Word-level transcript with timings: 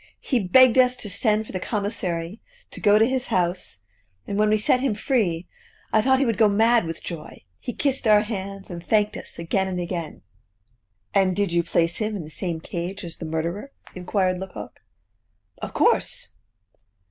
He 0.19 0.39
begged 0.39 0.79
us 0.79 0.95
to 0.95 1.11
send 1.11 1.45
for 1.45 1.51
the 1.51 1.59
commissary, 1.59 2.41
to 2.71 2.81
go 2.81 2.97
to 2.97 3.05
his 3.05 3.27
house, 3.27 3.81
and 4.25 4.35
when 4.35 4.49
we 4.49 4.57
set 4.57 4.79
him 4.79 4.95
free, 4.95 5.47
I 5.93 6.01
thought 6.01 6.17
he 6.17 6.25
would 6.25 6.39
go 6.39 6.49
mad 6.49 6.85
with 6.87 7.03
joy; 7.03 7.43
he 7.59 7.71
kissed 7.71 8.07
our 8.07 8.21
hands, 8.21 8.71
and 8.71 8.83
thanked 8.83 9.15
us 9.15 9.37
again 9.37 9.67
and 9.67 9.79
again!" 9.79 10.23
"And 11.13 11.35
did 11.35 11.51
you 11.51 11.61
place 11.61 11.97
him 11.97 12.15
in 12.15 12.23
the 12.23 12.31
same 12.31 12.59
cage 12.59 13.03
as 13.03 13.17
the 13.17 13.25
murderer?" 13.25 13.73
inquired 13.93 14.39
Lecoq. 14.39 14.79
"Of 15.61 15.75
course." 15.75 16.33